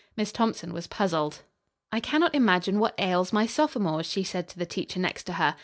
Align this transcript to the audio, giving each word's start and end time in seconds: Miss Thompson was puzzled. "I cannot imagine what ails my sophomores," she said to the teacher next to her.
Miss 0.17 0.31
Thompson 0.31 0.73
was 0.73 0.87
puzzled. 0.87 1.43
"I 1.91 1.99
cannot 1.99 2.33
imagine 2.33 2.79
what 2.79 2.95
ails 2.99 3.31
my 3.31 3.45
sophomores," 3.45 4.07
she 4.07 4.23
said 4.23 4.47
to 4.47 4.57
the 4.57 4.65
teacher 4.65 4.99
next 4.99 5.25
to 5.25 5.33
her. 5.33 5.55